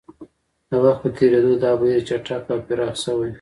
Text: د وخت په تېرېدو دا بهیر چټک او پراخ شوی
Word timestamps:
د 0.69 0.71
وخت 0.83 0.99
په 1.03 1.09
تېرېدو 1.17 1.53
دا 1.63 1.71
بهیر 1.79 2.01
چټک 2.07 2.43
او 2.53 2.59
پراخ 2.67 2.93
شوی 3.03 3.29